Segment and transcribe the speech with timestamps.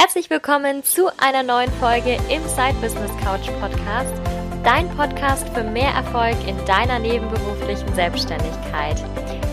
[0.00, 4.14] Herzlich willkommen zu einer neuen Folge im Side Business Couch Podcast,
[4.62, 9.04] dein Podcast für mehr Erfolg in deiner nebenberuflichen Selbstständigkeit.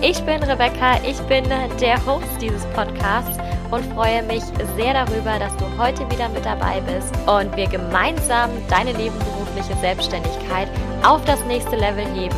[0.03, 1.45] Ich bin Rebecca, ich bin
[1.81, 3.39] der Host dieses Podcasts
[3.71, 4.43] und freue mich
[4.77, 10.67] sehr darüber, dass du heute wieder mit dabei bist und wir gemeinsam deine nebenberufliche Selbstständigkeit
[11.03, 12.37] auf das nächste Level heben.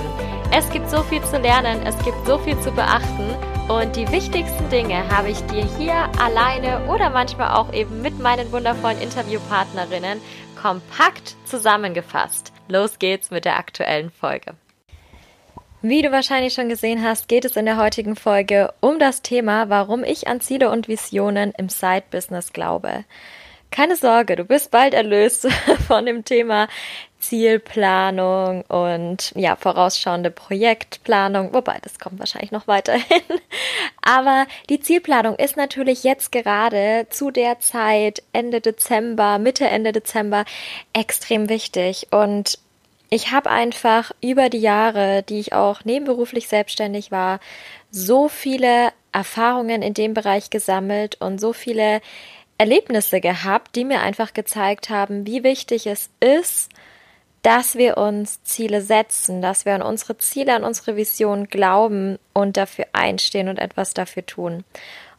[0.55, 3.35] Es gibt so viel zu lernen, es gibt so viel zu beachten
[3.67, 8.51] und die wichtigsten Dinge habe ich dir hier alleine oder manchmal auch eben mit meinen
[8.51, 10.21] wundervollen Interviewpartnerinnen
[10.61, 12.53] kompakt zusammengefasst.
[12.69, 14.53] Los geht's mit der aktuellen Folge.
[15.81, 19.69] Wie du wahrscheinlich schon gesehen hast, geht es in der heutigen Folge um das Thema,
[19.69, 23.05] warum ich an Ziele und Visionen im Side-Business glaube.
[23.71, 25.47] Keine Sorge, du bist bald erlöst
[25.87, 26.67] von dem Thema
[27.19, 33.23] Zielplanung und ja, vorausschauende Projektplanung, wobei das kommt wahrscheinlich noch weiterhin.
[34.01, 40.45] Aber die Zielplanung ist natürlich jetzt gerade zu der Zeit Ende Dezember, Mitte Ende Dezember
[40.93, 42.59] extrem wichtig und
[43.09, 47.39] ich habe einfach über die Jahre, die ich auch nebenberuflich selbstständig war,
[47.89, 52.01] so viele Erfahrungen in dem Bereich gesammelt und so viele
[52.57, 56.71] Erlebnisse gehabt, die mir einfach gezeigt haben, wie wichtig es ist,
[57.43, 62.57] dass wir uns Ziele setzen, dass wir an unsere Ziele, an unsere Vision glauben und
[62.57, 64.63] dafür einstehen und etwas dafür tun.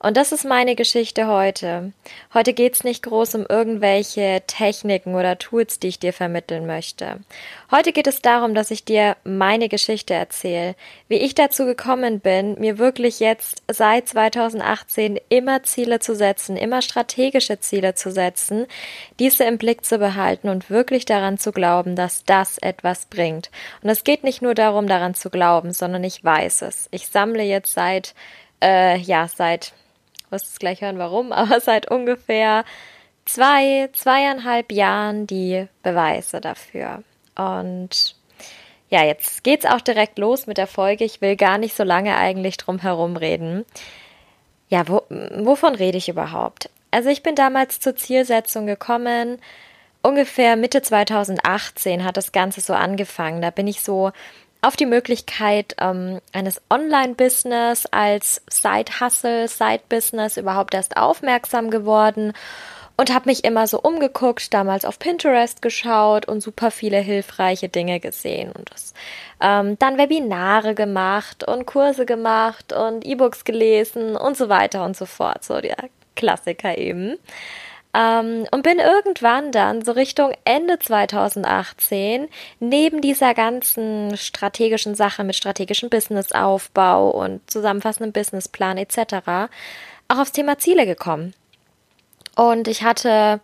[0.00, 1.92] Und das ist meine Geschichte heute.
[2.32, 7.18] Heute geht's nicht groß um irgendwelche Techniken oder Tools, die ich dir vermitteln möchte.
[7.72, 10.76] Heute geht es darum, dass ich dir meine Geschichte erzähle,
[11.08, 16.80] wie ich dazu gekommen bin, mir wirklich jetzt seit 2018 immer Ziele zu setzen, immer
[16.80, 18.66] strategische Ziele zu setzen,
[19.19, 23.50] diese im Blick zu behalten und wirklich daran zu glauben, dass das etwas bringt.
[23.82, 26.88] Und es geht nicht nur darum, daran zu glauben, sondern ich weiß es.
[26.92, 28.14] Ich sammle jetzt seit
[28.62, 29.72] äh, ja, seit
[30.31, 32.65] wirst es gleich hören, warum, aber seit ungefähr
[33.25, 37.03] zwei, zweieinhalb Jahren die Beweise dafür.
[37.37, 38.17] Und
[38.91, 41.05] ja, jetzt geht's auch direkt los mit der Folge.
[41.05, 43.67] Ich will gar nicht so lange eigentlich drum herum reden.
[44.69, 46.71] Ja, wo, wovon rede ich überhaupt?
[46.91, 49.38] Also ich bin damals zur Zielsetzung gekommen.
[50.03, 53.43] Ungefähr Mitte 2018 hat das Ganze so angefangen.
[53.43, 54.12] Da bin ich so
[54.60, 62.32] auf die Möglichkeit ähm, eines Online-Business als Side-Hustle, Side-Business überhaupt erst aufmerksam geworden
[62.96, 68.00] und habe mich immer so umgeguckt, damals auf Pinterest geschaut und super viele hilfreiche Dinge
[68.00, 68.92] gesehen und das,
[69.41, 75.06] ähm, dann Webinare gemacht und Kurse gemacht und E-Books gelesen und so weiter und so
[75.06, 75.76] fort, so der
[76.16, 77.16] Klassiker eben.
[77.94, 82.28] Ähm, und bin irgendwann dann so Richtung Ende 2018
[82.60, 89.50] neben dieser ganzen strategischen Sache mit strategischem Businessaufbau und zusammenfassendem Businessplan etc.
[90.09, 91.34] auch aufs Thema Ziele gekommen.
[92.37, 93.41] Und ich hatte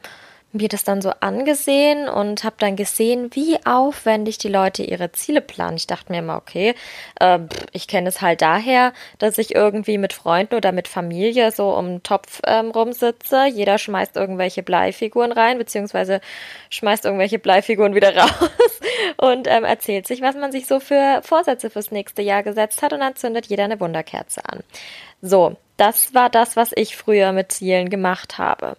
[0.54, 5.40] mir das dann so angesehen und habe dann gesehen, wie aufwendig die Leute ihre Ziele
[5.40, 5.76] planen.
[5.76, 6.74] Ich dachte mir immer, okay,
[7.20, 7.40] äh,
[7.72, 11.86] ich kenne es halt daher, dass ich irgendwie mit Freunden oder mit Familie so um
[11.86, 13.46] den Topf ähm, rumsitze.
[13.46, 16.20] Jeder schmeißt irgendwelche Bleifiguren rein, beziehungsweise
[16.70, 18.80] schmeißt irgendwelche Bleifiguren wieder raus
[19.16, 22.92] und ähm, erzählt sich, was man sich so für Vorsätze fürs nächste Jahr gesetzt hat
[22.92, 24.60] und dann zündet jeder eine Wunderkerze an.
[25.20, 28.76] So, das war das, was ich früher mit Zielen gemacht habe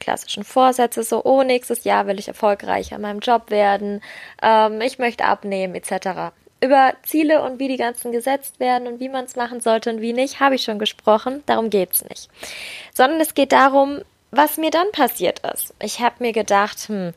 [0.00, 4.02] klassischen Vorsätze, so, oh, nächstes Jahr will ich erfolgreicher in meinem Job werden,
[4.42, 6.32] ähm, ich möchte abnehmen, etc.
[6.60, 10.00] Über Ziele und wie die ganzen gesetzt werden und wie man es machen sollte und
[10.00, 12.28] wie nicht, habe ich schon gesprochen, darum geht's nicht.
[12.94, 15.74] Sondern es geht darum, was mir dann passiert ist.
[15.80, 17.12] Ich habe mir gedacht, hm,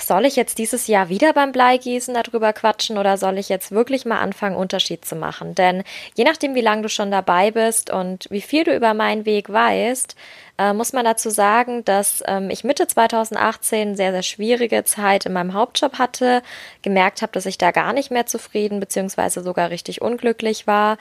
[0.00, 4.04] soll ich jetzt dieses Jahr wieder beim Bleigießen darüber quatschen oder soll ich jetzt wirklich
[4.04, 5.54] mal anfangen, Unterschied zu machen?
[5.54, 5.82] Denn
[6.16, 9.50] je nachdem, wie lange du schon dabei bist und wie viel du über meinen Weg
[9.50, 10.16] weißt,
[10.58, 15.32] äh, muss man dazu sagen, dass ähm, ich Mitte 2018 sehr, sehr schwierige Zeit in
[15.32, 16.42] meinem Hauptjob hatte,
[16.82, 20.98] gemerkt habe, dass ich da gar nicht mehr zufrieden beziehungsweise sogar richtig unglücklich war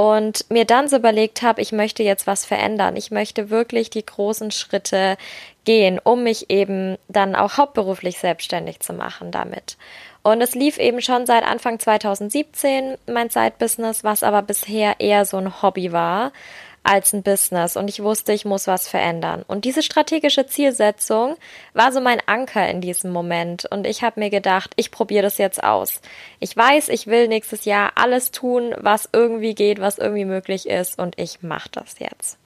[0.00, 2.96] und mir dann so überlegt habe, ich möchte jetzt was verändern.
[2.96, 5.18] Ich möchte wirklich die großen Schritte
[5.66, 9.76] gehen, um mich eben dann auch hauptberuflich selbstständig zu machen damit.
[10.22, 15.36] Und es lief eben schon seit Anfang 2017 mein Side-Business, was aber bisher eher so
[15.36, 16.32] ein Hobby war
[16.82, 19.44] als ein Business und ich wusste, ich muss was verändern.
[19.46, 21.36] Und diese strategische Zielsetzung
[21.74, 25.38] war so mein Anker in diesem Moment und ich habe mir gedacht, ich probiere das
[25.38, 26.00] jetzt aus.
[26.38, 30.98] Ich weiß, ich will nächstes Jahr alles tun, was irgendwie geht, was irgendwie möglich ist
[30.98, 32.38] und ich mache das jetzt.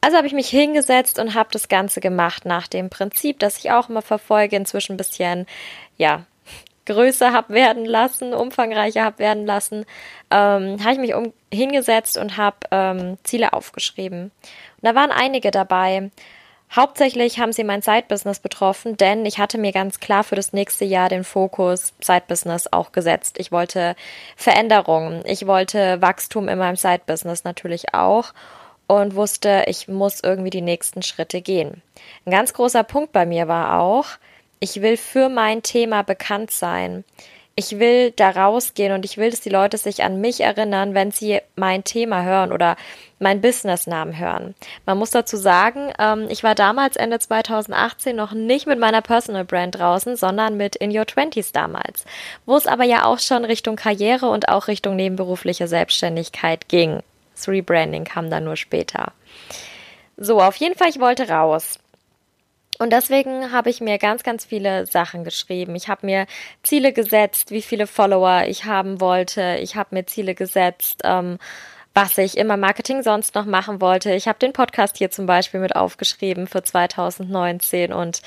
[0.00, 3.70] Also habe ich mich hingesetzt und habe das Ganze gemacht nach dem Prinzip, das ich
[3.70, 5.46] auch immer verfolge, inzwischen ein bisschen,
[5.96, 6.26] ja,
[6.86, 9.86] größer habe werden lassen, umfangreicher habe werden lassen,
[10.30, 14.24] ähm, habe ich mich um, hingesetzt und habe ähm, Ziele aufgeschrieben.
[14.24, 16.10] Und da waren einige dabei.
[16.74, 20.84] Hauptsächlich haben sie mein Side-Business betroffen, denn ich hatte mir ganz klar für das nächste
[20.84, 23.36] Jahr den Fokus Side-Business auch gesetzt.
[23.38, 23.94] Ich wollte
[24.36, 28.32] Veränderungen, ich wollte Wachstum in meinem Side-Business natürlich auch
[28.88, 31.82] und wusste, ich muss irgendwie die nächsten Schritte gehen.
[32.26, 34.06] Ein ganz großer Punkt bei mir war auch,
[34.60, 37.04] ich will für mein Thema bekannt sein
[37.56, 41.12] ich will da rausgehen und ich will, dass die Leute sich an mich erinnern, wenn
[41.12, 42.76] sie mein Thema hören oder
[43.20, 44.56] mein Businessnamen hören.
[44.86, 49.44] Man muss dazu sagen, ähm, ich war damals Ende 2018 noch nicht mit meiner Personal
[49.44, 52.04] Brand draußen, sondern mit In Your Twenties damals,
[52.44, 57.02] wo es aber ja auch schon Richtung Karriere und auch Richtung nebenberufliche Selbstständigkeit ging.
[57.36, 59.12] Das Rebranding kam dann nur später.
[60.16, 61.78] So, auf jeden Fall, ich wollte raus.
[62.78, 65.76] Und deswegen habe ich mir ganz, ganz viele Sachen geschrieben.
[65.76, 66.26] Ich habe mir
[66.62, 69.58] Ziele gesetzt, wie viele Follower ich haben wollte.
[69.60, 71.38] Ich habe mir Ziele gesetzt, ähm,
[71.94, 74.12] was ich immer Marketing sonst noch machen wollte.
[74.12, 78.20] Ich habe den Podcast hier zum Beispiel mit aufgeschrieben für 2019 und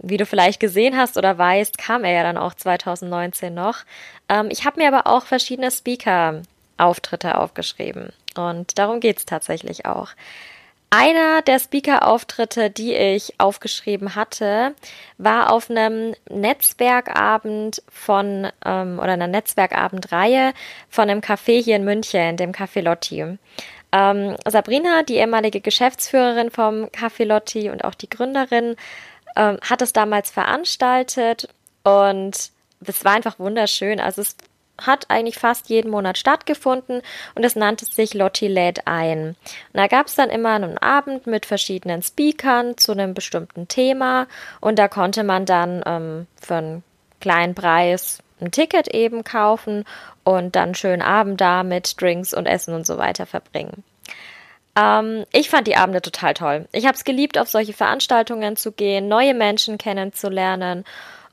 [0.00, 3.78] wie du vielleicht gesehen hast oder weißt, kam er ja dann auch 2019 noch.
[4.28, 10.10] Ähm, ich habe mir aber auch verschiedene Speaker-Auftritte aufgeschrieben und darum geht's tatsächlich auch.
[10.90, 14.74] Einer der Speaker-Auftritte, die ich aufgeschrieben hatte,
[15.18, 20.54] war auf einem Netzwerkabend von ähm, oder einer Netzwerkabendreihe
[20.88, 23.38] von einem Café hier in München, dem Café Lotti.
[23.92, 28.76] Ähm, Sabrina, die ehemalige Geschäftsführerin vom Café Lotti und auch die Gründerin,
[29.36, 31.48] ähm, hat es damals veranstaltet
[31.84, 32.50] und
[32.80, 34.00] es war einfach wunderschön.
[34.00, 34.36] Also es
[34.80, 37.02] hat eigentlich fast jeden Monat stattgefunden
[37.34, 39.28] und es nannte sich Lotti lädt ein.
[39.28, 39.36] Und
[39.74, 44.26] da gab es dann immer einen Abend mit verschiedenen Speakern zu einem bestimmten Thema
[44.60, 46.84] und da konnte man dann ähm, für einen
[47.20, 49.84] kleinen Preis ein Ticket eben kaufen
[50.24, 53.82] und dann schönen Abend da mit Drinks und Essen und so weiter verbringen.
[54.78, 56.68] Ähm, ich fand die Abende total toll.
[56.72, 60.84] Ich habe es geliebt, auf solche Veranstaltungen zu gehen, neue Menschen kennenzulernen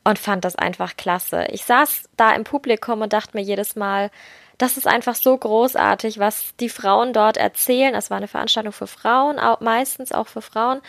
[0.06, 1.48] und fand das einfach klasse.
[1.50, 4.12] Ich saß da im Publikum und dachte mir jedes Mal,
[4.58, 7.94] das ist einfach so großartig, was die Frauen dort erzählen.
[7.94, 10.80] Es war eine Veranstaltung für Frauen, auch meistens auch für Frauen,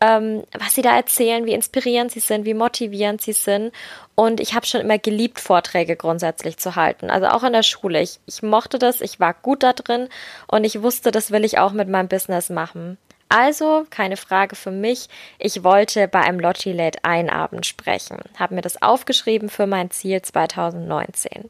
[0.00, 3.72] ähm, was sie da erzählen, wie inspirierend sie sind, wie motivierend sie sind.
[4.14, 7.10] Und ich habe schon immer geliebt, Vorträge grundsätzlich zu halten.
[7.10, 8.00] Also auch in der Schule.
[8.00, 10.08] Ich, ich mochte das, ich war gut da drin
[10.46, 12.96] und ich wusste, das will ich auch mit meinem Business machen.
[13.30, 18.18] Also, keine Frage für mich, ich wollte bei einem Lotti Late ein Abend sprechen.
[18.36, 21.48] Habe mir das aufgeschrieben für mein Ziel 2019.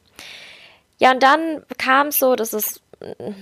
[0.99, 2.83] Ja, und dann kam es so, dass es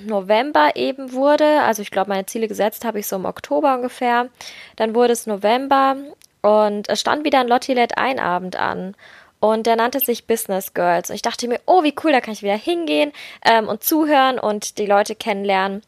[0.07, 1.63] November eben wurde.
[1.63, 4.29] Also ich glaube, meine Ziele gesetzt habe ich so im Oktober ungefähr.
[4.77, 5.97] Dann wurde es November
[6.41, 8.95] und es stand wieder ein Lotti Late ein Abend an.
[9.41, 11.11] Und der nannte sich Business Girls.
[11.11, 13.13] Und ich dachte mir, oh, wie cool, da kann ich wieder hingehen
[13.45, 15.83] ähm, und zuhören und die Leute kennenlernen.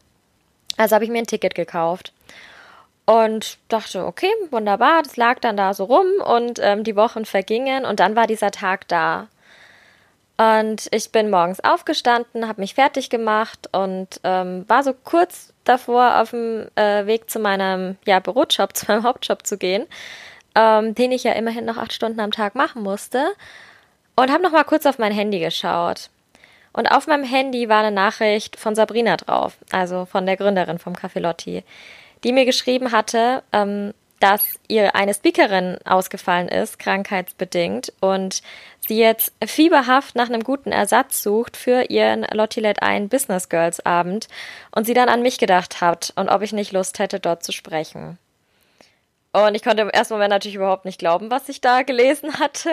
[0.77, 2.13] Also habe ich mir ein Ticket gekauft.
[3.05, 7.83] Und dachte, okay, wunderbar, das lag dann da so rum und ähm, die Wochen vergingen
[7.83, 9.27] und dann war dieser Tag da.
[10.37, 16.19] Und ich bin morgens aufgestanden, habe mich fertig gemacht und ähm, war so kurz davor,
[16.19, 19.85] auf dem äh, Weg zu meinem ja, Bürojob, zu meinem Hauptjob zu gehen,
[20.55, 23.33] ähm, den ich ja immerhin noch acht Stunden am Tag machen musste.
[24.15, 26.09] Und habe noch mal kurz auf mein Handy geschaut.
[26.73, 30.93] Und auf meinem Handy war eine Nachricht von Sabrina drauf, also von der Gründerin vom
[30.93, 31.63] Café Lotti
[32.23, 38.43] die mir geschrieben hatte, ähm, dass ihr eine Speakerin ausgefallen ist, krankheitsbedingt, und
[38.87, 44.27] sie jetzt fieberhaft nach einem guten Ersatz sucht für ihren Lottilet ein Business Girls Abend
[44.75, 47.51] und sie dann an mich gedacht hat und ob ich nicht Lust hätte, dort zu
[47.51, 48.19] sprechen.
[49.33, 52.69] Und ich konnte im ersten Moment natürlich überhaupt nicht glauben, was ich da gelesen hatte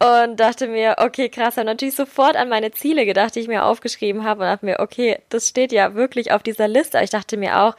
[0.00, 3.64] und dachte mir, okay, krass, habe natürlich sofort an meine Ziele gedacht, die ich mir
[3.64, 6.98] aufgeschrieben habe und dachte mir, okay, das steht ja wirklich auf dieser Liste.
[6.98, 7.74] Aber ich dachte mir auch,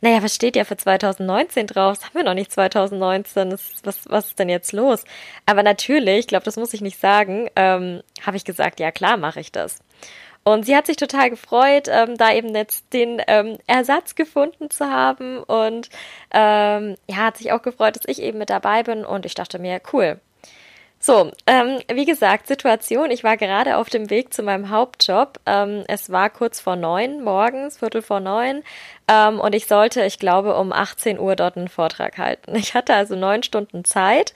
[0.00, 1.98] naja, was steht ja für 2019 drauf?
[1.98, 3.50] Das haben wir noch nicht 2019.
[3.50, 5.02] Das, was, was ist denn jetzt los?
[5.46, 9.16] Aber natürlich, ich glaube, das muss ich nicht sagen, ähm, habe ich gesagt, ja klar,
[9.16, 9.80] mache ich das.
[10.44, 14.90] Und sie hat sich total gefreut, ähm, da eben jetzt den ähm, Ersatz gefunden zu
[14.90, 15.88] haben und
[16.32, 19.58] ähm, ja, hat sich auch gefreut, dass ich eben mit dabei bin und ich dachte
[19.58, 20.20] mir, cool,
[21.04, 23.10] so, ähm, wie gesagt, Situation.
[23.10, 25.38] Ich war gerade auf dem Weg zu meinem Hauptjob.
[25.44, 28.62] Ähm, es war kurz vor neun morgens, Viertel vor neun.
[29.06, 32.54] Ähm, und ich sollte, ich glaube, um 18 Uhr dort einen Vortrag halten.
[32.56, 34.32] Ich hatte also neun Stunden Zeit,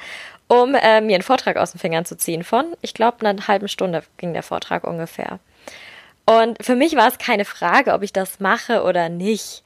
[0.46, 2.44] um äh, mir einen Vortrag aus den Fingern zu ziehen.
[2.44, 5.38] Von, ich glaube, einer halben Stunde ging der Vortrag ungefähr.
[6.26, 9.62] Und für mich war es keine Frage, ob ich das mache oder nicht.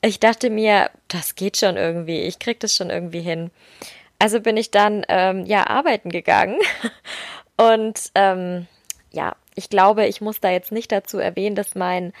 [0.00, 2.22] Ich dachte mir, das geht schon irgendwie.
[2.22, 3.50] Ich krieg das schon irgendwie hin.
[4.18, 6.58] Also bin ich dann ähm, ja arbeiten gegangen
[7.56, 8.66] und ähm,
[9.10, 12.12] ja, ich glaube, ich muss da jetzt nicht dazu erwähnen, dass mein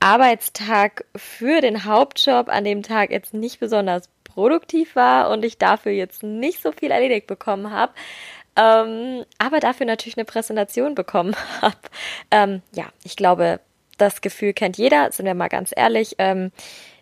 [0.00, 5.92] Arbeitstag für den Hauptjob an dem Tag jetzt nicht besonders produktiv war und ich dafür
[5.92, 7.92] jetzt nicht so viel erledigt bekommen habe.
[8.54, 11.76] Ähm, aber dafür natürlich eine Präsentation bekommen habe.
[12.30, 13.60] Ähm, ja, ich glaube,
[13.96, 16.14] das Gefühl kennt jeder, sind wir mal ganz ehrlich.
[16.18, 16.52] Ähm,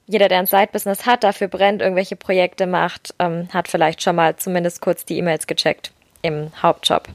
[0.07, 4.37] jeder, der ein Side-Business hat, dafür brennt, irgendwelche Projekte macht, ähm, hat vielleicht schon mal
[4.37, 7.09] zumindest kurz die E-Mails gecheckt im Hauptjob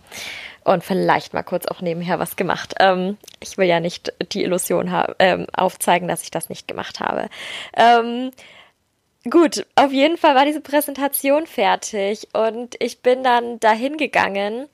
[0.63, 2.75] und vielleicht mal kurz auch nebenher was gemacht.
[2.79, 7.29] Ähm, ich will ja nicht die Illusion ähm, aufzeigen, dass ich das nicht gemacht habe.
[7.75, 8.31] Ähm,
[9.29, 14.67] gut, auf jeden Fall war diese Präsentation fertig und ich bin dann dahin gegangen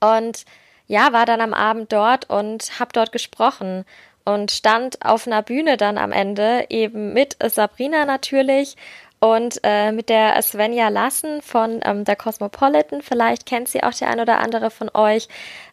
[0.00, 0.44] und
[0.86, 3.84] ja, war dann am Abend dort und habe dort gesprochen
[4.28, 8.76] und stand auf einer Bühne dann am Ende eben mit Sabrina natürlich
[9.20, 14.10] und äh, mit der Svenja Lassen von ähm, der Cosmopolitan, vielleicht kennt sie auch der
[14.10, 15.28] ein oder andere von euch.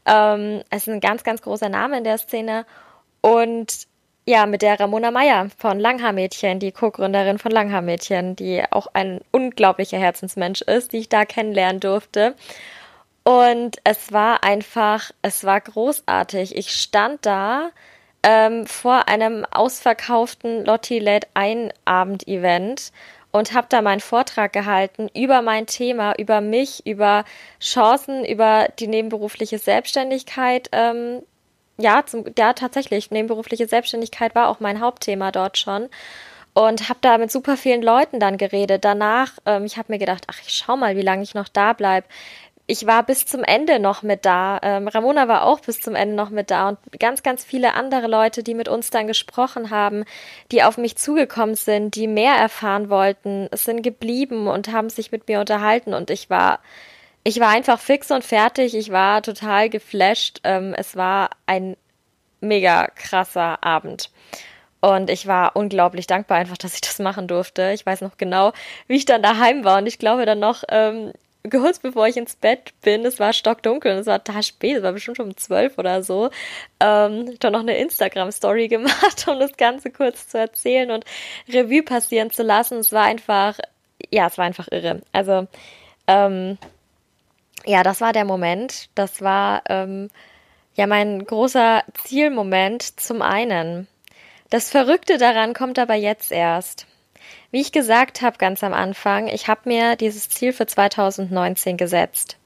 [0.05, 2.65] Ähm, es ist ein ganz, ganz großer Name in der Szene.
[3.19, 3.87] Und
[4.25, 9.99] ja, mit der Ramona Meyer von Langhaarmädchen, die Co-Gründerin von Langhaarmädchen, die auch ein unglaublicher
[9.99, 12.35] Herzensmensch ist, die ich da kennenlernen durfte.
[13.23, 16.55] Und es war einfach, es war großartig.
[16.55, 17.71] Ich stand da
[18.25, 22.91] ähm, vor einem ausverkauften Lotti Late Ein Abend Event
[23.31, 27.23] und habe da meinen Vortrag gehalten über mein Thema, über mich, über
[27.61, 30.69] Chancen, über die nebenberufliche Selbstständigkeit.
[30.71, 31.21] Ähm,
[31.77, 35.89] ja, zum, ja, tatsächlich, nebenberufliche Selbstständigkeit war auch mein Hauptthema dort schon.
[36.53, 38.85] Und habe da mit super vielen Leuten dann geredet.
[38.85, 41.73] Danach, ähm, ich habe mir gedacht, ach, ich schau mal, wie lange ich noch da
[41.73, 42.05] bleib
[42.67, 44.59] ich war bis zum Ende noch mit da.
[44.63, 48.07] Ähm, Ramona war auch bis zum Ende noch mit da und ganz, ganz viele andere
[48.07, 50.03] Leute, die mit uns dann gesprochen haben,
[50.51, 55.27] die auf mich zugekommen sind, die mehr erfahren wollten, sind geblieben und haben sich mit
[55.27, 56.59] mir unterhalten und ich war,
[57.23, 58.75] ich war einfach fix und fertig.
[58.75, 60.41] Ich war total geflasht.
[60.43, 61.75] Ähm, es war ein
[62.39, 64.11] mega krasser Abend.
[64.79, 67.71] Und ich war unglaublich dankbar einfach, dass ich das machen durfte.
[67.73, 68.53] Ich weiß noch genau,
[68.87, 69.79] wie ich dann daheim war.
[69.79, 71.11] Und ich glaube dann noch, ähm,
[71.49, 74.83] kurz bevor ich ins Bett bin, es war stockdunkel und es war total spät, es
[74.83, 76.29] war bestimmt schon um zwölf oder so,
[76.79, 81.05] ähm, dann noch eine Instagram-Story gemacht, um das Ganze kurz zu erzählen und
[81.49, 82.79] Revue passieren zu lassen.
[82.79, 83.57] Es war einfach,
[84.11, 85.01] ja, es war einfach irre.
[85.11, 85.47] Also,
[86.07, 86.57] ähm,
[87.65, 88.89] ja, das war der Moment.
[88.95, 90.09] Das war, ähm,
[90.75, 93.87] ja, mein großer Zielmoment zum einen.
[94.49, 96.85] Das Verrückte daran kommt aber jetzt erst.
[97.55, 102.37] Wie ich gesagt habe ganz am Anfang, ich habe mir dieses Ziel für 2019 gesetzt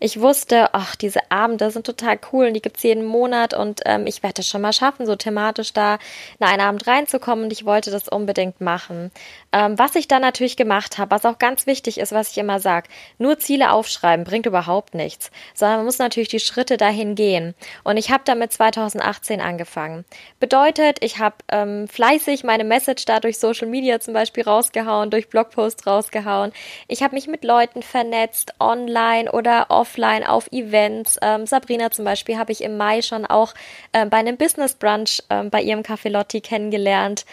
[0.00, 4.06] ich wusste, ach, diese Abende sind total cool und die gibt's jeden Monat und ähm,
[4.06, 5.98] ich werde es schon mal schaffen, so thematisch da
[6.38, 9.10] in einen Abend reinzukommen und ich wollte das unbedingt machen.
[9.52, 12.60] Ähm, was ich dann natürlich gemacht habe, was auch ganz wichtig ist, was ich immer
[12.60, 12.88] sage,
[13.18, 17.54] nur Ziele aufschreiben bringt überhaupt nichts, sondern man muss natürlich die Schritte dahin gehen.
[17.82, 20.04] Und ich habe damit 2018 angefangen.
[20.38, 25.28] Bedeutet, ich habe ähm, fleißig meine Message da durch Social Media zum Beispiel rausgehauen, durch
[25.28, 26.52] Blogposts rausgehauen.
[26.86, 31.18] Ich habe mich mit Leuten vernetzt, online oder offline offline auf Events.
[31.22, 33.54] Ähm, Sabrina zum Beispiel habe ich im Mai schon auch
[33.92, 37.24] äh, bei einem Business Brunch äh, bei ihrem Café Lotti kennengelernt.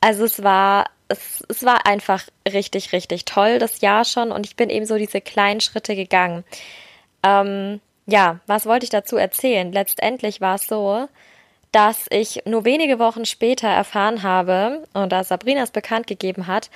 [0.00, 4.32] Also es war es, es war einfach richtig, richtig toll, das Jahr schon.
[4.32, 6.44] Und ich bin eben so diese kleinen Schritte gegangen.
[7.22, 9.72] Ähm, ja, was wollte ich dazu erzählen?
[9.72, 11.08] Letztendlich war es so,
[11.72, 16.70] dass ich nur wenige Wochen später erfahren habe, und da Sabrina es bekannt gegeben hat,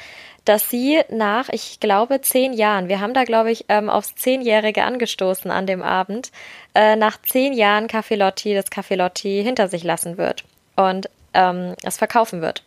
[0.44, 4.84] dass sie nach, ich glaube, zehn Jahren, wir haben da, glaube ich, ähm, aufs Zehnjährige
[4.84, 6.30] angestoßen an dem Abend,
[6.74, 10.44] äh, nach zehn Jahren Café Lotti das Café Lotti hinter sich lassen wird
[10.76, 12.62] und ähm, es verkaufen wird.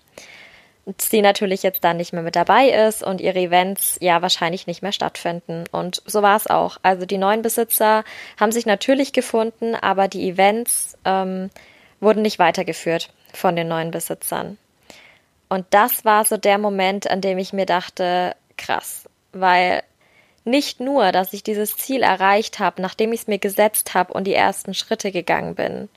[1.00, 4.82] Sie natürlich jetzt dann nicht mehr mit dabei ist und ihre Events ja wahrscheinlich nicht
[4.82, 5.66] mehr stattfinden.
[5.74, 6.78] Und so war es auch.
[6.82, 8.06] Also die neuen Besitzer
[8.40, 11.50] haben sich natürlich gefunden, aber die Events ähm,
[12.00, 14.58] wurden nicht weitergeführt von den neuen Besitzern.
[15.50, 19.84] Und das war so der Moment, an dem ich mir dachte, krass, weil
[20.44, 24.26] nicht nur, dass ich dieses Ziel erreicht habe, nachdem ich es mir gesetzt habe und
[24.26, 25.90] die ersten Schritte gegangen bin.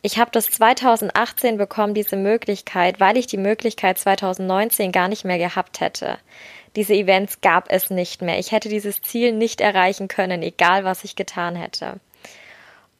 [0.00, 5.38] Ich habe das 2018 bekommen, diese Möglichkeit, weil ich die Möglichkeit 2019 gar nicht mehr
[5.38, 6.18] gehabt hätte.
[6.76, 8.38] Diese Events gab es nicht mehr.
[8.38, 11.98] Ich hätte dieses Ziel nicht erreichen können, egal was ich getan hätte.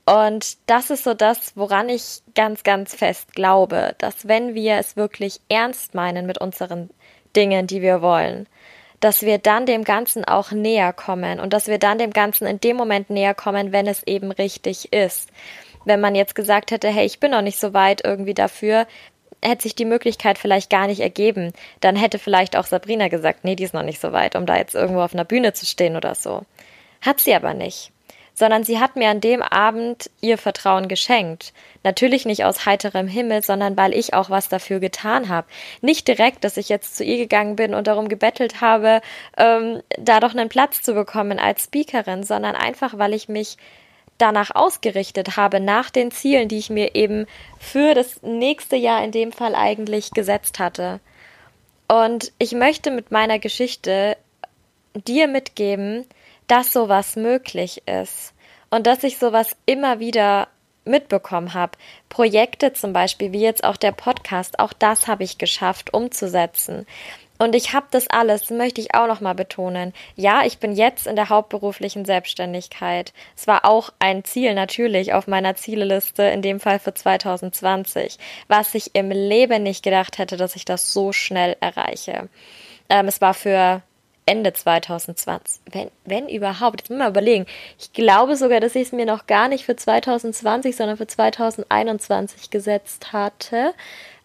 [0.09, 4.97] Und das ist so das, woran ich ganz, ganz fest glaube, dass wenn wir es
[4.97, 6.89] wirklich ernst meinen mit unseren
[7.37, 8.47] Dingen, die wir wollen,
[9.01, 12.59] dass wir dann dem Ganzen auch näher kommen und dass wir dann dem Ganzen in
[12.59, 15.29] dem Moment näher kommen, wenn es eben richtig ist.
[15.85, 18.87] Wenn man jetzt gesagt hätte, hey, ich bin noch nicht so weit irgendwie dafür,
[19.43, 21.53] hätte sich die Möglichkeit vielleicht gar nicht ergeben.
[21.81, 24.57] Dann hätte vielleicht auch Sabrina gesagt, nee, die ist noch nicht so weit, um da
[24.57, 26.47] jetzt irgendwo auf einer Bühne zu stehen oder so.
[27.03, 27.93] Hat sie aber nicht
[28.39, 31.53] sondern sie hat mir an dem Abend ihr Vertrauen geschenkt.
[31.83, 35.49] Natürlich nicht aus heiterem Himmel, sondern weil ich auch was dafür getan habe.
[35.81, 39.01] Nicht direkt, dass ich jetzt zu ihr gegangen bin und darum gebettelt habe,
[39.37, 43.57] ähm, da doch einen Platz zu bekommen als Speakerin, sondern einfach, weil ich mich
[44.19, 47.27] danach ausgerichtet habe, nach den Zielen, die ich mir eben
[47.59, 51.01] für das nächste Jahr in dem Fall eigentlich gesetzt hatte.
[51.89, 54.17] Und ich möchte mit meiner Geschichte
[54.95, 56.05] dir mitgeben,
[56.49, 58.35] dass sowas möglich ist
[58.71, 60.49] und dass ich sowas immer wieder
[60.85, 61.73] mitbekommen habe.
[62.09, 66.87] Projekte zum Beispiel, wie jetzt auch der Podcast, auch das habe ich geschafft umzusetzen.
[67.39, 69.95] Und ich habe das alles, möchte ich auch nochmal betonen.
[70.17, 73.13] Ja, ich bin jetzt in der hauptberuflichen Selbstständigkeit.
[73.37, 78.75] Es war auch ein Ziel natürlich auf meiner Zieleliste, in dem Fall für 2020, was
[78.75, 82.29] ich im Leben nicht gedacht hätte, dass ich das so schnell erreiche.
[82.89, 83.83] Ähm, es war für
[84.29, 85.63] Ende 2020.
[85.73, 86.83] Wenn, wenn überhaupt.
[86.83, 87.47] Jetzt muss man überlegen.
[87.79, 92.51] Ich glaube sogar, dass ich es mir noch gar nicht für 2020, sondern für 2021
[92.51, 93.73] gesetzt hatte.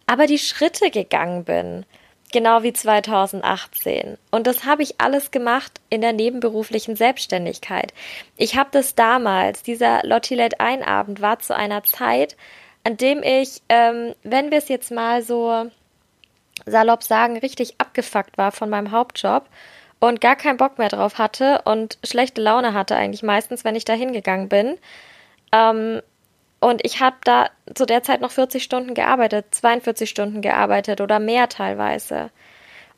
[0.05, 1.85] Aber die Schritte gegangen bin.
[2.33, 4.17] Genau wie 2018.
[4.29, 7.93] Und das habe ich alles gemacht in der nebenberuflichen Selbstständigkeit.
[8.35, 12.35] Ich habe das damals, dieser Lottilet Einabend war zu einer Zeit,
[12.83, 15.69] an dem ich, ähm, wenn wir es jetzt mal so
[16.65, 19.45] salopp sagen, richtig abgefuckt war von meinem Hauptjob
[20.03, 23.85] und gar keinen Bock mehr drauf hatte und schlechte Laune hatte eigentlich meistens, wenn ich
[23.85, 24.77] da hingegangen bin.
[25.53, 26.01] Ähm,
[26.59, 31.19] und ich habe da zu der Zeit noch 40 Stunden gearbeitet, 42 Stunden gearbeitet oder
[31.19, 32.31] mehr teilweise.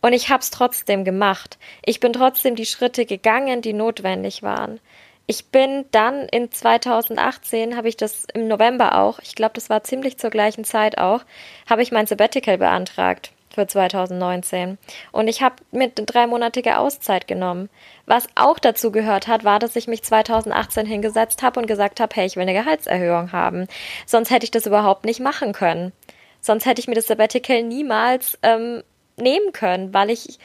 [0.02, 1.60] Und ich habe es trotzdem gemacht.
[1.86, 4.80] Ich bin trotzdem die Schritte gegangen, die notwendig waren.
[5.28, 9.84] Ich bin dann in 2018, habe ich das im November auch, ich glaube, das war
[9.84, 11.22] ziemlich zur gleichen Zeit auch,
[11.70, 14.78] habe ich mein Sabbatical beantragt für 2019.
[15.12, 17.70] Und ich habe mir eine dreimonatige Auszeit genommen.
[18.06, 22.16] Was auch dazu gehört hat, war, dass ich mich 2018 hingesetzt habe und gesagt habe,
[22.16, 23.68] hey, ich will eine Gehaltserhöhung haben.
[24.06, 25.92] Sonst hätte ich das überhaupt nicht machen können.
[26.42, 28.84] Sonst hätte ich mir das Sabbatical niemals ähm,
[29.18, 30.38] nehmen können, weil ich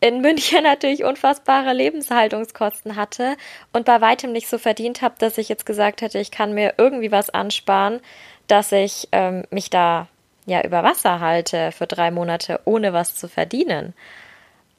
[0.00, 3.36] in München natürlich unfassbare Lebenshaltungskosten hatte
[3.72, 6.74] und bei weitem nicht so verdient habe, dass ich jetzt gesagt hätte, ich kann mir
[6.78, 8.00] irgendwie was ansparen,
[8.46, 10.06] dass ich ähm, mich da
[10.48, 13.94] ja über Wasser halte für drei Monate, ohne was zu verdienen.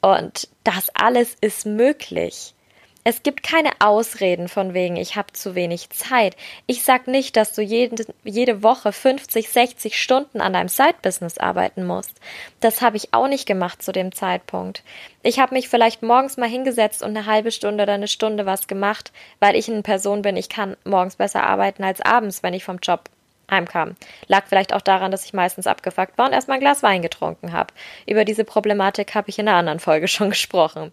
[0.00, 2.54] Und das alles ist möglich.
[3.02, 6.36] Es gibt keine Ausreden von wegen, ich habe zu wenig Zeit.
[6.66, 11.86] Ich sag nicht, dass du jede, jede Woche 50, 60 Stunden an deinem Side-Business arbeiten
[11.86, 12.12] musst.
[12.60, 14.82] Das habe ich auch nicht gemacht zu dem Zeitpunkt.
[15.22, 18.68] Ich habe mich vielleicht morgens mal hingesetzt und eine halbe Stunde oder eine Stunde was
[18.68, 22.64] gemacht, weil ich eine Person bin, ich kann morgens besser arbeiten als abends, wenn ich
[22.64, 23.08] vom Job
[23.50, 23.96] heimkam.
[24.26, 27.52] Lag vielleicht auch daran, dass ich meistens abgefuckt war und erstmal ein Glas Wein getrunken
[27.52, 27.74] habe.
[28.06, 30.92] Über diese Problematik habe ich in einer anderen Folge schon gesprochen.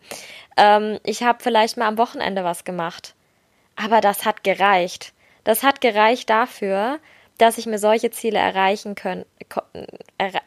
[0.58, 3.14] Ähm, ich habe vielleicht mal am Wochenende was gemacht.
[3.76, 5.14] Aber das hat gereicht.
[5.44, 7.00] Das hat gereicht dafür,
[7.38, 9.26] dass ich mir solche Ziele erreichen können,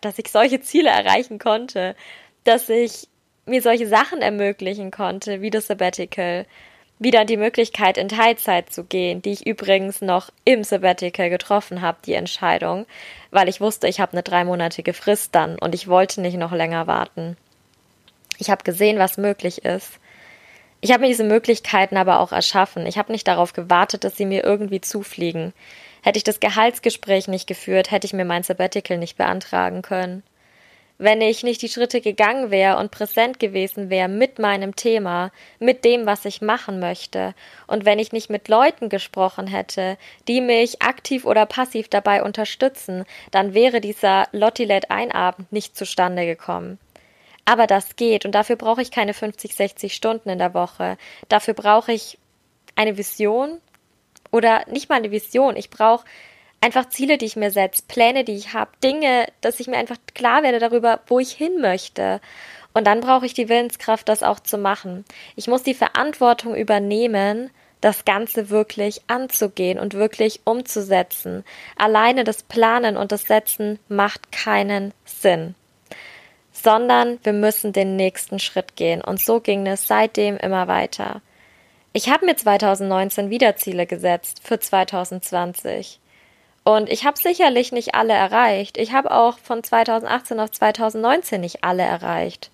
[0.01, 1.95] dass ich solche Ziele erreichen konnte,
[2.45, 3.09] dass ich
[3.47, 6.47] mir solche Sachen ermöglichen konnte, wie das Sabbatical,
[7.01, 11.99] wieder die Möglichkeit, in Teilzeit zu gehen, die ich übrigens noch im Sabbatical getroffen habe,
[12.05, 12.87] die Entscheidung,
[13.31, 16.87] weil ich wusste, ich habe eine dreimonatige Frist dann und ich wollte nicht noch länger
[16.87, 17.39] warten.
[18.39, 19.99] Ich habe gesehen, was möglich ist.
[20.83, 22.87] Ich habe mir diese Möglichkeiten aber auch erschaffen.
[22.87, 25.55] Ich habe nicht darauf gewartet, dass sie mir irgendwie zufliegen.
[26.03, 30.23] Hätte ich das Gehaltsgespräch nicht geführt, hätte ich mir mein Sabbatical nicht beantragen können
[31.01, 35.83] wenn ich nicht die Schritte gegangen wäre und präsent gewesen wäre mit meinem Thema, mit
[35.87, 37.35] dem, was ich machen möchte,
[37.67, 39.97] und wenn ich nicht mit Leuten gesprochen hätte,
[40.29, 46.79] die mich aktiv oder passiv dabei unterstützen, dann wäre dieser Lottilet Einabend nicht zustande gekommen.
[47.47, 50.99] Aber das geht und dafür brauche ich keine 50, 60 Stunden in der Woche.
[51.31, 52.19] Dafür brauche ich
[52.77, 53.59] eine Vision
[54.31, 55.57] oder nicht mal eine Vision.
[55.57, 56.05] Ich brauche
[56.61, 59.99] einfach Ziele, die ich mir setze, Pläne, die ich habe, Dinge, dass ich mir einfach
[60.15, 62.21] klar werde darüber, wo ich hin möchte.
[62.73, 65.05] Und dann brauche ich die Willenskraft, das auch zu machen.
[65.37, 71.45] Ich muss die Verantwortung übernehmen, das Ganze wirklich anzugehen und wirklich umzusetzen.
[71.77, 75.55] Alleine das Planen und das Setzen macht keinen Sinn.
[76.53, 79.01] Sondern wir müssen den nächsten Schritt gehen.
[79.01, 81.23] Und so ging es seitdem immer weiter.
[81.93, 85.99] Ich habe mir 2019 wieder Ziele gesetzt für 2020.
[86.65, 88.77] Und ich habe sicherlich nicht alle erreicht.
[88.77, 92.51] Ich habe auch von 2018 auf 2019 nicht alle erreicht.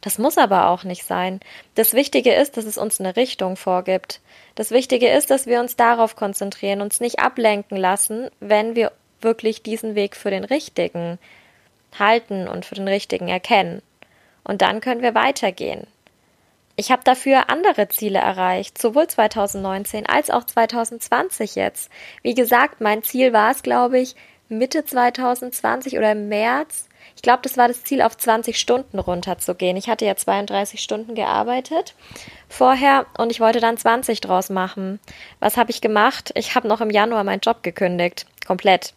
[0.00, 1.40] Das muss aber auch nicht sein.
[1.74, 4.20] Das Wichtige ist, dass es uns eine Richtung vorgibt.
[4.54, 9.62] Das Wichtige ist, dass wir uns darauf konzentrieren, uns nicht ablenken lassen, wenn wir wirklich
[9.62, 11.18] diesen Weg für den richtigen
[11.98, 13.82] halten und für den richtigen erkennen.
[14.42, 15.86] Und dann können wir weitergehen.
[16.80, 21.90] Ich habe dafür andere Ziele erreicht, sowohl 2019 als auch 2020 jetzt.
[22.22, 24.16] Wie gesagt, mein Ziel war es, glaube ich,
[24.48, 26.88] Mitte 2020 oder im März.
[27.16, 29.76] Ich glaube, das war das Ziel, auf 20 Stunden runterzugehen.
[29.76, 31.94] Ich hatte ja 32 Stunden gearbeitet
[32.48, 35.00] vorher und ich wollte dann 20 draus machen.
[35.38, 36.32] Was habe ich gemacht?
[36.34, 38.24] Ich habe noch im Januar meinen Job gekündigt.
[38.46, 38.94] Komplett.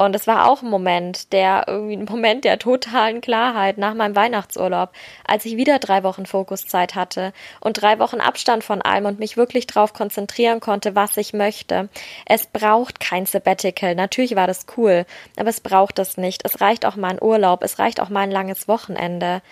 [0.00, 4.14] Und es war auch ein Moment, der irgendwie ein Moment der totalen Klarheit nach meinem
[4.14, 4.92] Weihnachtsurlaub,
[5.26, 9.36] als ich wieder drei Wochen Fokuszeit hatte und drei Wochen Abstand von allem und mich
[9.36, 11.88] wirklich darauf konzentrieren konnte, was ich möchte.
[12.26, 13.96] Es braucht kein Sabbatical.
[13.96, 15.04] Natürlich war das cool,
[15.36, 16.44] aber es braucht es nicht.
[16.44, 19.42] Es reicht auch mal ein Urlaub, es reicht auch mal ein langes Wochenende.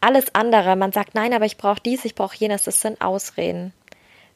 [0.00, 3.74] Alles andere, man sagt, nein, aber ich brauche dies, ich brauche jenes, das sind Ausreden.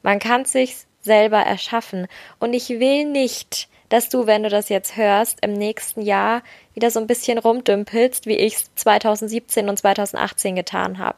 [0.02, 2.06] Man kann sich selber erschaffen.
[2.38, 6.42] Und ich will nicht, dass du, wenn du das jetzt hörst, im nächsten Jahr
[6.74, 11.16] wieder so ein bisschen rumdümpelst, wie ich es 2017 und 2018 getan habe.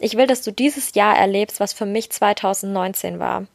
[0.00, 3.46] Ich will, dass du dieses Jahr erlebst, was für mich 2019 war.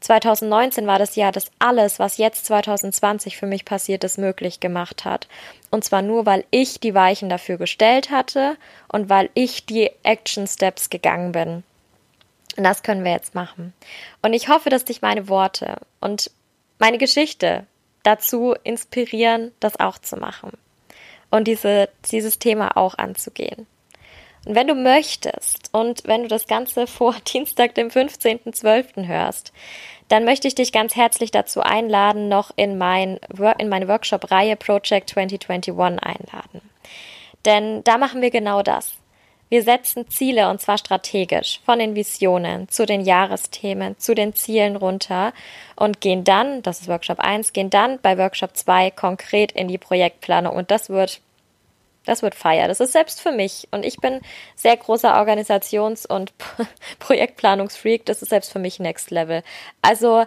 [0.00, 5.04] 2019 war das Jahr, das alles, was jetzt 2020 für mich passiert ist, möglich gemacht
[5.04, 5.28] hat.
[5.70, 8.56] Und zwar nur, weil ich die Weichen dafür gestellt hatte
[8.88, 11.62] und weil ich die Action Steps gegangen bin.
[12.56, 13.72] Und das können wir jetzt machen.
[14.20, 16.32] Und ich hoffe, dass dich meine Worte und
[16.80, 17.68] meine Geschichte
[18.04, 20.52] dazu inspirieren, das auch zu machen
[21.30, 23.66] und diese, dieses Thema auch anzugehen.
[24.46, 29.06] Und wenn du möchtest und wenn du das Ganze vor Dienstag, dem 15.12.
[29.06, 29.52] hörst,
[30.08, 33.18] dann möchte ich dich ganz herzlich dazu einladen, noch in, mein,
[33.58, 36.60] in meine Workshop-Reihe Project 2021 einladen.
[37.44, 38.92] Denn da machen wir genau das.
[39.48, 44.76] Wir setzen Ziele und zwar strategisch von den Visionen zu den Jahresthemen, zu den Zielen
[44.76, 45.32] runter
[45.76, 49.78] und gehen dann, das ist Workshop 1, gehen dann bei Workshop 2 konkret in die
[49.78, 51.20] Projektplanung und das wird
[52.04, 52.68] das wird Feier.
[52.68, 53.68] Das ist selbst für mich.
[53.70, 54.20] Und ich bin
[54.56, 56.32] sehr großer Organisations- und
[56.98, 58.04] Projektplanungsfreak.
[58.04, 59.42] Das ist selbst für mich Next Level.
[59.80, 60.24] Also,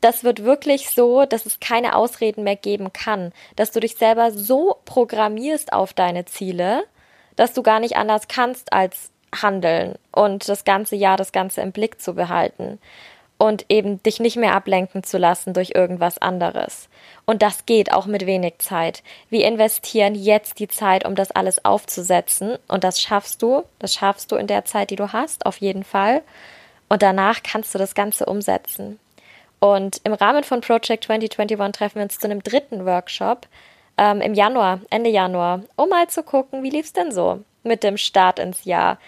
[0.00, 3.32] das wird wirklich so, dass es keine Ausreden mehr geben kann.
[3.54, 6.84] Dass du dich selber so programmierst auf deine Ziele,
[7.36, 11.72] dass du gar nicht anders kannst als handeln und das ganze Jahr das Ganze im
[11.72, 12.78] Blick zu behalten
[13.38, 16.88] und eben dich nicht mehr ablenken zu lassen durch irgendwas anderes.
[17.24, 19.02] Und das geht auch mit wenig Zeit.
[19.30, 24.30] Wir investieren jetzt die Zeit, um das alles aufzusetzen und das schaffst du, das schaffst
[24.30, 26.22] du in der Zeit, die du hast, auf jeden Fall.
[26.88, 29.00] Und danach kannst du das Ganze umsetzen.
[29.58, 33.48] Und im Rahmen von Project 2021 treffen wir uns zu einem dritten Workshop,
[33.96, 37.82] ähm, im Januar, Ende Januar, um mal zu gucken, wie lief es denn so mit
[37.82, 38.98] dem Start ins Jahr?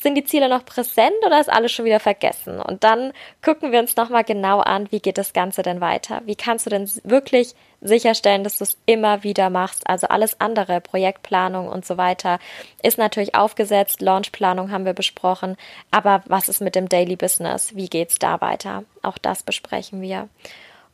[0.00, 2.60] Sind die Ziele noch präsent oder ist alles schon wieder vergessen?
[2.60, 3.12] Und dann
[3.44, 6.22] gucken wir uns nochmal genau an, wie geht das Ganze denn weiter?
[6.24, 9.88] Wie kannst du denn wirklich sicherstellen, dass du es immer wieder machst?
[9.88, 12.38] Also alles andere, Projektplanung und so weiter,
[12.80, 14.00] ist natürlich aufgesetzt.
[14.00, 15.56] Launchplanung haben wir besprochen.
[15.90, 17.74] Aber was ist mit dem Daily Business?
[17.74, 18.84] Wie geht's da weiter?
[19.02, 20.28] Auch das besprechen wir.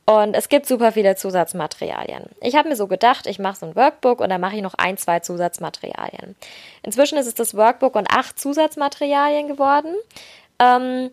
[0.05, 2.25] Und es gibt super viele Zusatzmaterialien.
[2.41, 4.75] Ich habe mir so gedacht, ich mache so ein Workbook und dann mache ich noch
[4.75, 6.35] ein, zwei Zusatzmaterialien.
[6.83, 9.95] Inzwischen ist es das Workbook und acht Zusatzmaterialien geworden.
[10.59, 11.09] Ähm,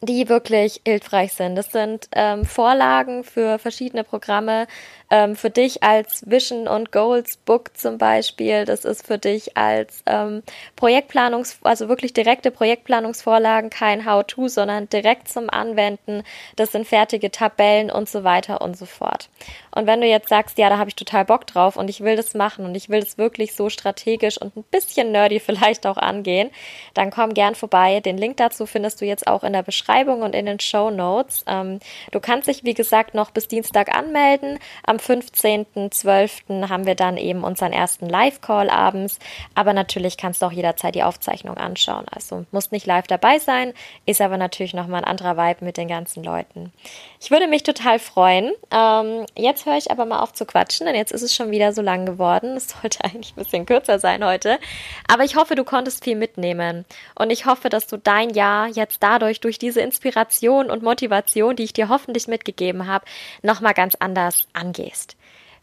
[0.00, 1.56] die wirklich hilfreich sind.
[1.56, 4.66] Das sind ähm, Vorlagen für verschiedene Programme,
[5.10, 8.64] ähm, für dich als Vision und Goals Book zum Beispiel.
[8.64, 10.42] Das ist für dich als ähm,
[10.76, 16.22] Projektplanungs, also wirklich direkte Projektplanungsvorlagen, kein How-to, sondern direkt zum Anwenden.
[16.56, 19.28] Das sind fertige Tabellen und so weiter und so fort.
[19.74, 22.16] Und wenn du jetzt sagst, ja, da habe ich total Bock drauf und ich will
[22.16, 25.96] das machen und ich will das wirklich so strategisch und ein bisschen nerdy vielleicht auch
[25.96, 26.50] angehen,
[26.94, 28.00] dann komm gern vorbei.
[28.00, 31.44] Den Link dazu findest du jetzt auch in der Beschreibung und in den Show Notes.
[31.46, 31.78] Ähm,
[32.12, 34.58] du kannst dich, wie gesagt, noch bis Dienstag anmelden.
[34.84, 36.68] Am 15.12.
[36.68, 39.18] haben wir dann eben unseren ersten Live-Call abends.
[39.54, 42.06] Aber natürlich kannst du auch jederzeit die Aufzeichnung anschauen.
[42.10, 43.72] Also musst nicht live dabei sein,
[44.06, 46.72] ist aber natürlich nochmal ein anderer Vibe mit den ganzen Leuten.
[47.20, 48.52] Ich würde mich total freuen.
[48.70, 51.72] Ähm, jetzt höre ich aber mal auf zu quatschen, denn jetzt ist es schon wieder
[51.72, 52.56] so lang geworden.
[52.56, 54.58] Es sollte eigentlich ein bisschen kürzer sein heute.
[55.08, 56.84] Aber ich hoffe, du konntest viel mitnehmen.
[57.14, 61.64] Und ich hoffe, dass du dein Jahr jetzt dadurch, durch diese Inspiration und Motivation, die
[61.64, 63.04] ich dir hoffentlich mitgegeben habe,
[63.42, 64.87] nochmal ganz anders angehst.
[64.88, 65.14] best.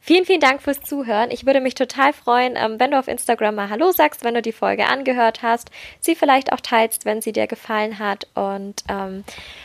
[0.08, 1.32] Vielen, vielen Dank fürs Zuhören.
[1.32, 4.44] Ich würde mich total freuen, ähm, wenn du auf Instagram mal Hallo sagst, wenn du
[4.44, 8.28] die Folge angehört hast, sie vielleicht auch teilst, wenn sie dir gefallen hat.
[8.36, 9.24] Und ähm,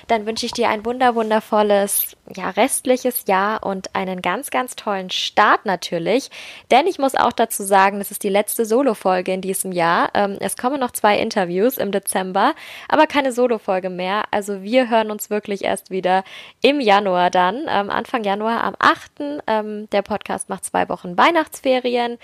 [0.08, 5.10] dann wünsche ich dir ein wunder, wundervolles, ja, restliches Jahr und einen ganz, ganz tollen
[5.10, 6.30] Start natürlich.
[6.70, 10.08] Denn ich muss auch dazu sagen, das ist die letzte Solo-Folge in diesem Jahr.
[10.14, 12.54] Ähm, es kommen noch zwei Interviews im Dezember,
[12.88, 14.24] aber keine Solo-Folge mehr.
[14.30, 16.24] Also wir hören uns wirklich erst wieder
[16.62, 19.42] im Januar dann, ähm, Anfang Januar am 8.
[19.46, 22.16] Ähm, der Podcast Podcast macht zwei Wochen Weihnachtsferien.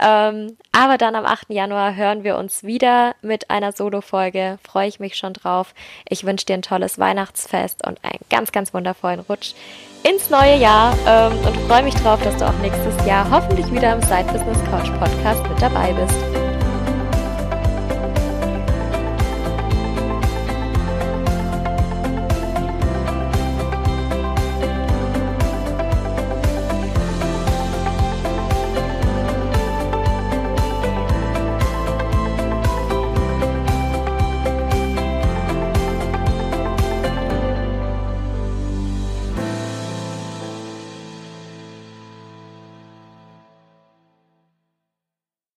[0.00, 1.50] Ähm, aber dann am 8.
[1.50, 4.60] Januar hören wir uns wieder mit einer Solo-Folge.
[4.62, 5.74] Freue ich mich schon drauf.
[6.08, 9.54] Ich wünsche dir ein tolles Weihnachtsfest und einen ganz, ganz wundervollen Rutsch
[10.04, 13.92] ins neue Jahr ähm, und freue mich drauf, dass du auch nächstes Jahr hoffentlich wieder
[13.92, 16.47] im Side Business Couch Podcast mit dabei bist.